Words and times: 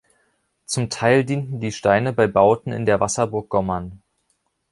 Zum 0.65 0.89
Teil 0.89 1.23
dienten 1.23 1.59
die 1.59 1.71
Steine 1.71 2.11
bei 2.11 2.25
Bauten 2.25 2.71
in 2.71 2.87
der 2.87 2.99
Wasserburg 2.99 3.49
Gommern. 3.49 4.01